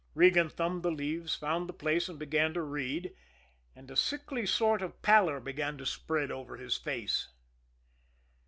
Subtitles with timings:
[0.15, 3.13] Regan thumbed the leaves, found the place and began to read
[3.75, 7.29] and a sickly sort of pallor began to spread over his face.